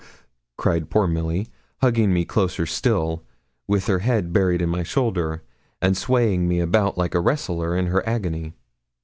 [0.57, 1.47] cried poor Milly,
[1.81, 3.23] hugging me closer still,
[3.67, 5.43] with her head buried in my shoulder,
[5.79, 8.55] and swaying me about like a wrestler, in her agony.